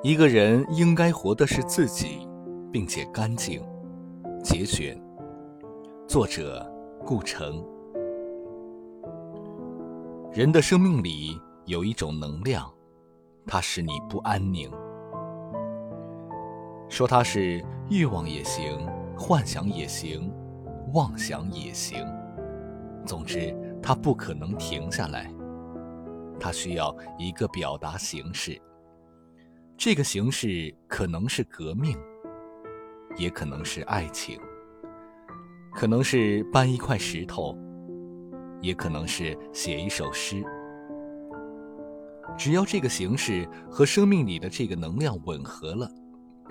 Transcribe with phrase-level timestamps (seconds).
[0.00, 2.28] 一个人应该活的是自己，
[2.72, 3.60] 并且干净。
[4.44, 4.96] 节选，
[6.06, 6.64] 作者
[7.04, 7.64] 顾城。
[10.32, 12.72] 人的生命里有一种能量，
[13.44, 14.70] 它使你不安宁。
[16.88, 18.78] 说它是欲望也行，
[19.16, 20.32] 幻想也行，
[20.94, 22.06] 妄想也行。
[23.04, 23.52] 总之，
[23.82, 25.28] 它不可能停下来。
[26.38, 28.56] 它需要一个表达形式。
[29.78, 31.96] 这个形式可能是革命，
[33.16, 34.36] 也可能是爱情，
[35.72, 37.56] 可能是搬一块石头，
[38.60, 40.42] 也可能是写一首诗。
[42.36, 45.88] 只要这个形式和生命里的这个能量吻合了，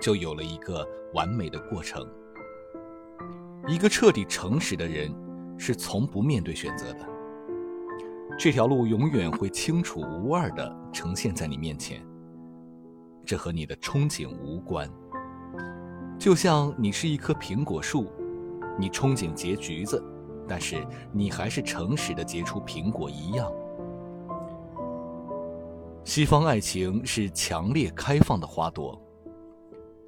[0.00, 0.82] 就有了一个
[1.12, 2.02] 完美的过程。
[3.66, 5.14] 一个彻底诚实的人
[5.58, 7.06] 是从不面对选择的，
[8.38, 12.02] 这条路永远会清楚无二地呈现在你面前。
[13.28, 14.90] 这和你的憧憬无关。
[16.18, 18.06] 就像你是一棵苹果树，
[18.78, 20.02] 你憧憬结橘子，
[20.48, 23.52] 但是你还是诚实的结出苹果一样。
[26.04, 28.98] 西方爱情是强烈开放的花朵，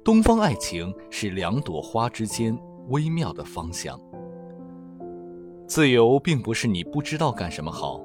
[0.03, 4.01] 东方爱情是两朵花之间微妙的芳香。
[5.67, 8.01] 自由并不是你不知道干什么好，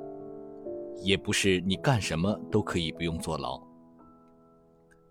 [0.98, 3.66] 也不是你干什么都可以不用坐牢。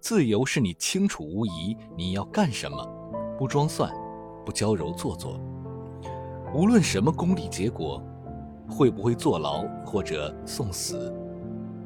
[0.05, 2.87] 自由是你清楚无疑你要干什么，
[3.39, 3.91] 不装蒜，
[4.45, 5.41] 不娇柔做作。
[6.53, 7.99] 无论什么功利结果，
[8.69, 11.11] 会不会坐牢或者送死，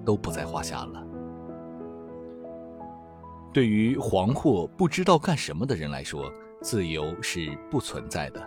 [0.03, 1.01] 都不在话下了。
[3.53, 6.29] 对于惶惑不知道干什么的人来说，
[6.61, 8.41] 自由是不存在的；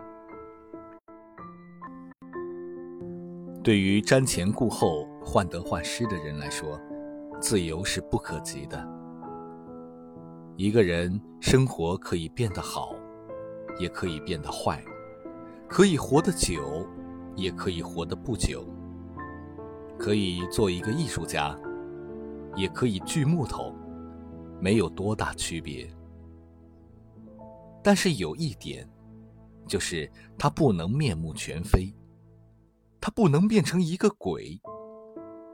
[3.64, 6.78] 对于瞻前顾后、患得患失的人来说，
[7.40, 9.01] 自由是不可及的。
[10.62, 12.94] 一个人生活可以变得好，
[13.80, 14.80] 也可以变得坏，
[15.68, 16.86] 可以活得久，
[17.34, 18.64] 也可以活得不久。
[19.98, 21.58] 可以做一个艺术家，
[22.54, 23.74] 也可以锯木头，
[24.60, 25.92] 没有多大区别。
[27.82, 28.88] 但是有一点，
[29.66, 31.92] 就是他不能面目全非，
[33.00, 34.60] 他不能变成一个鬼，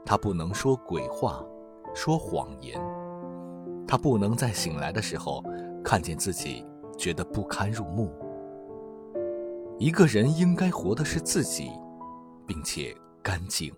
[0.05, 1.43] 他不能说鬼话，
[1.95, 2.79] 说谎言。
[3.89, 5.43] 他不能再醒来的时候，
[5.83, 6.63] 看见自己
[6.95, 8.13] 觉得不堪入目。
[9.79, 11.71] 一个人应该活的是自己，
[12.45, 13.73] 并且干净。